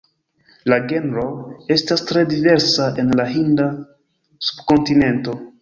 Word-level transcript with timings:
La 0.71 0.77
genro 0.91 1.25
estas 1.75 2.03
tre 2.13 2.25
diversa 2.33 2.89
en 3.05 3.15
la 3.23 3.29
Hinda 3.37 3.71
subkontinento. 4.49 5.41